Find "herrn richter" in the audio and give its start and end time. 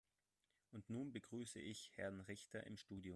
1.95-2.63